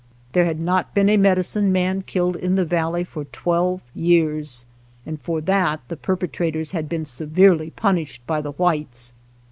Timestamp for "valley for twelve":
2.65-3.81